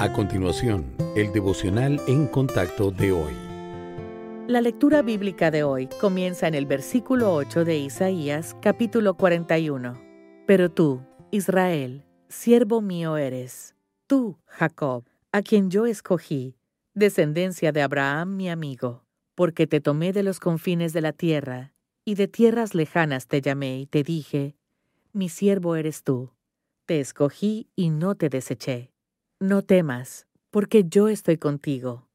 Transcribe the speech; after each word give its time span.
A 0.00 0.10
continuación, 0.14 0.96
el 1.14 1.30
devocional 1.30 2.00
en 2.08 2.26
contacto 2.26 2.90
de 2.90 3.12
hoy. 3.12 3.34
La 4.48 4.62
lectura 4.62 5.02
bíblica 5.02 5.50
de 5.50 5.62
hoy 5.62 5.88
comienza 6.00 6.48
en 6.48 6.54
el 6.54 6.64
versículo 6.64 7.34
8 7.34 7.66
de 7.66 7.76
Isaías, 7.76 8.56
capítulo 8.62 9.12
41. 9.12 10.00
Pero 10.46 10.70
tú, 10.70 11.02
Israel, 11.30 12.06
siervo 12.30 12.80
mío 12.80 13.18
eres, 13.18 13.74
tú, 14.06 14.38
Jacob, 14.46 15.04
a 15.32 15.42
quien 15.42 15.70
yo 15.70 15.84
escogí, 15.84 16.56
descendencia 16.94 17.70
de 17.70 17.82
Abraham 17.82 18.36
mi 18.36 18.48
amigo, 18.48 19.04
porque 19.34 19.66
te 19.66 19.82
tomé 19.82 20.14
de 20.14 20.22
los 20.22 20.40
confines 20.40 20.94
de 20.94 21.02
la 21.02 21.12
tierra, 21.12 21.74
y 22.06 22.14
de 22.14 22.26
tierras 22.26 22.74
lejanas 22.74 23.26
te 23.26 23.42
llamé 23.42 23.80
y 23.80 23.86
te 23.86 24.02
dije, 24.02 24.56
mi 25.12 25.28
siervo 25.28 25.76
eres 25.76 26.04
tú, 26.04 26.30
te 26.86 27.00
escogí 27.00 27.68
y 27.76 27.90
no 27.90 28.14
te 28.14 28.30
deseché. 28.30 28.89
No 29.42 29.62
temas, 29.62 30.26
porque 30.50 30.84
yo 30.84 31.08
estoy 31.08 31.38
contigo. 31.38 32.06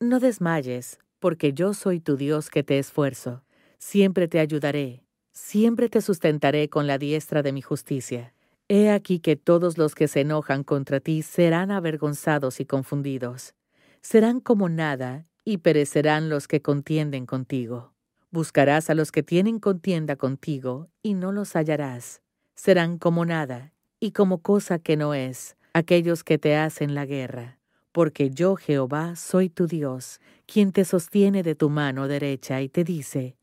No 0.00 0.18
desmayes, 0.18 0.98
porque 1.20 1.52
yo 1.52 1.74
soy 1.74 2.00
tu 2.00 2.16
Dios 2.16 2.50
que 2.50 2.64
te 2.64 2.80
esfuerzo. 2.80 3.44
Siempre 3.78 4.26
te 4.26 4.40
ayudaré, 4.40 5.04
siempre 5.30 5.88
te 5.88 6.00
sustentaré 6.00 6.68
con 6.68 6.88
la 6.88 6.98
diestra 6.98 7.44
de 7.44 7.52
mi 7.52 7.62
justicia. 7.62 8.34
He 8.66 8.90
aquí 8.90 9.20
que 9.20 9.36
todos 9.36 9.78
los 9.78 9.94
que 9.94 10.08
se 10.08 10.22
enojan 10.22 10.64
contra 10.64 10.98
ti 10.98 11.22
serán 11.22 11.70
avergonzados 11.70 12.58
y 12.58 12.64
confundidos. 12.66 13.54
Serán 14.00 14.40
como 14.40 14.68
nada, 14.68 15.28
y 15.44 15.58
perecerán 15.58 16.28
los 16.28 16.48
que 16.48 16.62
contienden 16.62 17.26
contigo. 17.26 17.92
Buscarás 18.32 18.90
a 18.90 18.96
los 18.96 19.12
que 19.12 19.22
tienen 19.22 19.60
contienda 19.60 20.16
contigo, 20.16 20.88
y 21.00 21.14
no 21.14 21.30
los 21.30 21.54
hallarás. 21.54 22.22
Serán 22.56 22.98
como 22.98 23.24
nada, 23.24 23.72
y 24.00 24.10
como 24.10 24.42
cosa 24.42 24.80
que 24.80 24.96
no 24.96 25.14
es 25.14 25.56
aquellos 25.72 26.24
que 26.24 26.38
te 26.38 26.56
hacen 26.56 26.94
la 26.94 27.06
guerra, 27.06 27.58
porque 27.92 28.30
yo 28.30 28.56
Jehová 28.56 29.16
soy 29.16 29.48
tu 29.48 29.66
Dios, 29.66 30.20
quien 30.46 30.72
te 30.72 30.84
sostiene 30.84 31.42
de 31.42 31.54
tu 31.54 31.70
mano 31.70 32.08
derecha 32.08 32.60
y 32.62 32.68
te 32.68 32.84
dice, 32.84 33.36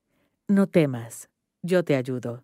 no 0.47 0.67
temas, 0.67 1.30
yo 1.61 1.84
te 1.84 1.95
ayudo. 1.95 2.44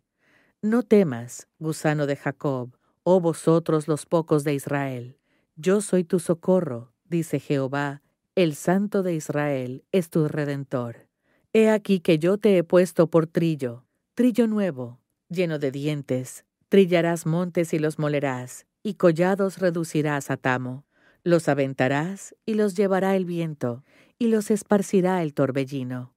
No 0.62 0.84
temas, 0.84 1.47
gusano 1.59 2.06
de 2.06 2.16
Jacob, 2.16 2.78
oh 3.03 3.19
vosotros 3.19 3.88
los 3.88 4.06
pocos 4.06 4.44
de 4.44 4.53
Israel, 4.53 5.18
yo 5.56 5.81
soy 5.81 6.03
tu 6.03 6.19
socorro, 6.19 6.91
dice 7.06 7.40
Jehová, 7.40 8.01
el 8.35 8.56
Santo 8.56 9.03
de 9.03 9.16
Israel 9.16 9.85
es 9.91 10.09
tu 10.09 10.28
redentor. 10.28 11.07
He 11.53 11.69
aquí 11.69 12.01
que 12.01 12.19
yo 12.19 12.38
te 12.38 12.57
he 12.57 12.63
puesto 12.63 13.07
por 13.07 13.28
trillo, 13.28 13.85
trillo 14.13 14.47
nuevo, 14.47 15.00
lleno 15.29 15.57
de 15.57 15.72
dientes, 15.72 16.45
trillarás 16.68 17.25
montes 17.25 17.74
y 17.74 17.79
los 17.79 17.97
molerás, 17.97 18.66
y 18.85 18.94
collados 18.94 19.57
reducirás 19.57 20.29
a 20.29 20.38
tamo. 20.38 20.85
Los 21.23 21.50
aventarás 21.50 22.35
y 22.46 22.53
los 22.53 22.75
llevará 22.75 23.16
el 23.16 23.25
viento, 23.25 23.84
y 24.19 24.28
los 24.28 24.51
esparcirá 24.51 25.23
el 25.23 25.34
torbellino. 25.34 26.13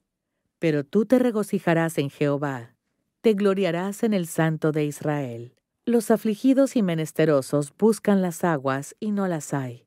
Pero 0.58 0.84
tú 0.84 1.06
te 1.06 1.18
regocijarás 1.18 1.96
en 1.96 2.10
Jehová, 2.10 2.74
te 3.22 3.32
gloriarás 3.32 4.02
en 4.02 4.12
el 4.12 4.26
Santo 4.26 4.70
de 4.70 4.84
Israel. 4.84 5.54
Los 5.86 6.10
afligidos 6.10 6.76
y 6.76 6.82
menesterosos 6.82 7.72
buscan 7.78 8.20
las 8.20 8.44
aguas 8.44 8.94
y 9.00 9.12
no 9.12 9.28
las 9.28 9.54
hay. 9.54 9.86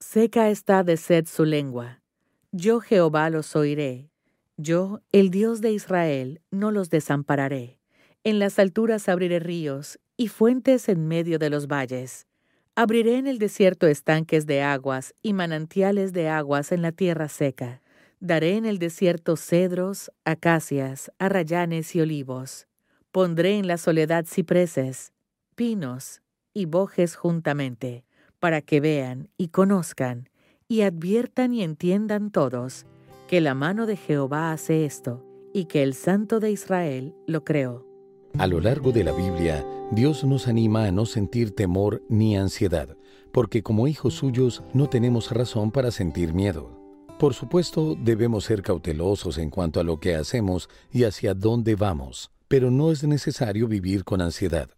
Seca 0.00 0.50
está 0.50 0.82
de 0.82 0.96
sed 0.96 1.26
su 1.28 1.44
lengua. 1.44 2.02
Yo 2.50 2.80
Jehová 2.80 3.30
los 3.30 3.54
oiré. 3.54 4.10
Yo, 4.56 5.02
el 5.12 5.30
Dios 5.30 5.60
de 5.60 5.70
Israel, 5.70 6.40
no 6.50 6.72
los 6.72 6.90
desampararé. 6.90 7.78
En 8.24 8.40
las 8.40 8.58
alturas 8.58 9.08
abriré 9.08 9.38
ríos 9.38 10.00
y 10.18 10.26
fuentes 10.26 10.88
en 10.88 11.06
medio 11.06 11.38
de 11.38 11.48
los 11.48 11.68
valles. 11.68 12.26
Abriré 12.74 13.18
en 13.18 13.28
el 13.28 13.38
desierto 13.38 13.86
estanques 13.86 14.46
de 14.46 14.62
aguas 14.62 15.14
y 15.22 15.32
manantiales 15.32 16.12
de 16.12 16.28
aguas 16.28 16.72
en 16.72 16.82
la 16.82 16.92
tierra 16.92 17.28
seca. 17.28 17.80
Daré 18.20 18.56
en 18.56 18.66
el 18.66 18.78
desierto 18.78 19.36
cedros, 19.36 20.10
acacias, 20.24 21.12
arrayanes 21.18 21.94
y 21.94 22.00
olivos. 22.00 22.66
Pondré 23.12 23.58
en 23.58 23.68
la 23.68 23.78
soledad 23.78 24.26
cipreses, 24.26 25.12
pinos 25.54 26.20
y 26.52 26.66
bojes 26.66 27.14
juntamente, 27.14 28.04
para 28.40 28.60
que 28.60 28.80
vean 28.80 29.30
y 29.36 29.48
conozcan, 29.48 30.28
y 30.66 30.82
adviertan 30.82 31.54
y 31.54 31.62
entiendan 31.62 32.32
todos, 32.32 32.86
que 33.28 33.40
la 33.40 33.54
mano 33.54 33.86
de 33.86 33.96
Jehová 33.96 34.50
hace 34.50 34.84
esto, 34.84 35.24
y 35.54 35.66
que 35.66 35.84
el 35.84 35.94
Santo 35.94 36.40
de 36.40 36.50
Israel 36.50 37.14
lo 37.26 37.44
creó. 37.44 37.87
A 38.36 38.46
lo 38.46 38.60
largo 38.60 38.92
de 38.92 39.02
la 39.02 39.12
Biblia, 39.12 39.66
Dios 39.90 40.22
nos 40.22 40.46
anima 40.46 40.84
a 40.84 40.92
no 40.92 41.06
sentir 41.06 41.54
temor 41.56 42.02
ni 42.08 42.36
ansiedad, 42.36 42.96
porque 43.32 43.62
como 43.62 43.88
hijos 43.88 44.14
suyos 44.14 44.62
no 44.74 44.88
tenemos 44.88 45.32
razón 45.32 45.72
para 45.72 45.90
sentir 45.90 46.34
miedo. 46.34 46.70
Por 47.18 47.34
supuesto, 47.34 47.96
debemos 47.96 48.44
ser 48.44 48.62
cautelosos 48.62 49.38
en 49.38 49.50
cuanto 49.50 49.80
a 49.80 49.82
lo 49.84 49.98
que 49.98 50.14
hacemos 50.14 50.68
y 50.92 51.02
hacia 51.02 51.34
dónde 51.34 51.74
vamos, 51.74 52.30
pero 52.46 52.70
no 52.70 52.92
es 52.92 53.02
necesario 53.02 53.66
vivir 53.66 54.04
con 54.04 54.20
ansiedad. 54.20 54.70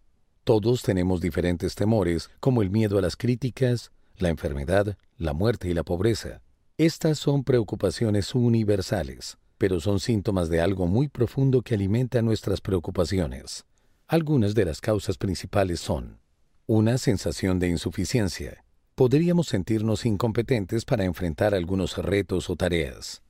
Todos 0.44 0.82
tenemos 0.82 1.20
diferentes 1.20 1.74
temores, 1.74 2.30
como 2.40 2.62
el 2.62 2.70
miedo 2.70 2.96
a 2.96 3.02
las 3.02 3.16
críticas, 3.16 3.90
la 4.16 4.30
enfermedad, 4.30 4.96
la 5.18 5.34
muerte 5.34 5.68
y 5.68 5.74
la 5.74 5.82
pobreza. 5.82 6.40
Estas 6.78 7.18
son 7.18 7.44
preocupaciones 7.44 8.34
universales 8.34 9.36
pero 9.60 9.78
son 9.78 10.00
síntomas 10.00 10.48
de 10.48 10.62
algo 10.62 10.86
muy 10.86 11.08
profundo 11.08 11.60
que 11.60 11.74
alimenta 11.74 12.22
nuestras 12.22 12.62
preocupaciones. 12.62 13.66
Algunas 14.08 14.54
de 14.54 14.64
las 14.64 14.80
causas 14.80 15.18
principales 15.18 15.80
son 15.80 16.18
una 16.66 16.96
sensación 16.96 17.58
de 17.58 17.68
insuficiencia. 17.68 18.64
Podríamos 18.94 19.48
sentirnos 19.48 20.06
incompetentes 20.06 20.86
para 20.86 21.04
enfrentar 21.04 21.54
algunos 21.54 21.98
retos 21.98 22.48
o 22.48 22.56
tareas. 22.56 23.20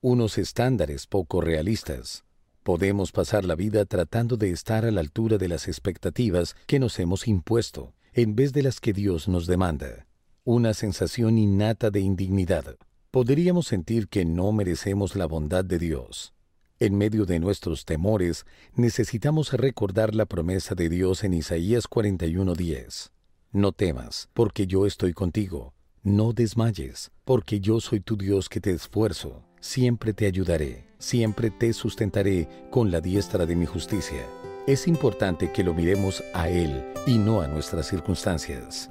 Unos 0.00 0.36
estándares 0.36 1.06
poco 1.06 1.40
realistas. 1.40 2.24
Podemos 2.64 3.12
pasar 3.12 3.44
la 3.44 3.54
vida 3.54 3.84
tratando 3.84 4.36
de 4.36 4.50
estar 4.50 4.84
a 4.84 4.90
la 4.90 5.00
altura 5.00 5.38
de 5.38 5.46
las 5.46 5.68
expectativas 5.68 6.56
que 6.66 6.80
nos 6.80 6.98
hemos 6.98 7.28
impuesto, 7.28 7.94
en 8.14 8.34
vez 8.34 8.52
de 8.52 8.64
las 8.64 8.80
que 8.80 8.92
Dios 8.92 9.28
nos 9.28 9.46
demanda. 9.46 10.08
Una 10.42 10.74
sensación 10.74 11.38
innata 11.38 11.90
de 11.92 12.00
indignidad 12.00 12.78
podríamos 13.18 13.66
sentir 13.66 14.06
que 14.06 14.24
no 14.24 14.52
merecemos 14.52 15.16
la 15.16 15.26
bondad 15.26 15.64
de 15.64 15.80
Dios. 15.80 16.34
En 16.78 16.96
medio 16.96 17.26
de 17.26 17.40
nuestros 17.40 17.84
temores, 17.84 18.46
necesitamos 18.76 19.52
recordar 19.52 20.14
la 20.14 20.24
promesa 20.24 20.76
de 20.76 20.88
Dios 20.88 21.24
en 21.24 21.34
Isaías 21.34 21.88
41:10. 21.88 23.10
No 23.50 23.72
temas, 23.72 24.28
porque 24.34 24.68
yo 24.68 24.86
estoy 24.86 25.14
contigo. 25.14 25.74
No 26.04 26.32
desmayes, 26.32 27.10
porque 27.24 27.58
yo 27.58 27.80
soy 27.80 27.98
tu 27.98 28.16
Dios 28.16 28.48
que 28.48 28.60
te 28.60 28.70
esfuerzo. 28.70 29.42
Siempre 29.58 30.14
te 30.14 30.26
ayudaré, 30.26 30.86
siempre 31.00 31.50
te 31.50 31.72
sustentaré 31.72 32.48
con 32.70 32.92
la 32.92 33.00
diestra 33.00 33.46
de 33.46 33.56
mi 33.56 33.66
justicia. 33.66 34.24
Es 34.68 34.86
importante 34.86 35.50
que 35.50 35.64
lo 35.64 35.74
miremos 35.74 36.22
a 36.34 36.48
Él 36.50 36.84
y 37.04 37.18
no 37.18 37.40
a 37.40 37.48
nuestras 37.48 37.88
circunstancias. 37.88 38.90